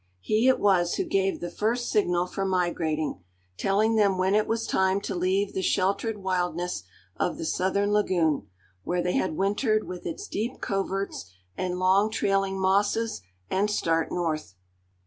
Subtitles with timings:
[0.19, 3.21] He it was who gave the first signal for migrating,
[3.55, 6.81] telling them when it was time to leave the sheltered wildness
[7.17, 8.47] of the southern lagoon,
[8.83, 14.55] where they had wintered, with its deep coverts and long, trailing mosses, and start north.